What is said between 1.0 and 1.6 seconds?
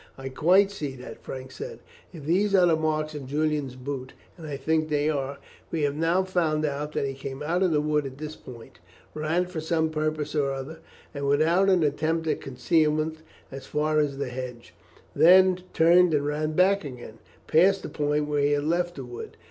Frank